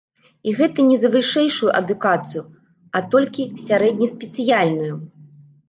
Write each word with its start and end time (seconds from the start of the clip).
І 0.51 0.53
гэта 0.59 0.85
не 0.91 0.95
за 1.03 1.11
вышэйшую 1.15 1.69
адукацыю, 1.81 2.43
а 2.97 3.03
толькі 3.13 3.47
сярэднеспецыяльную! 3.71 4.95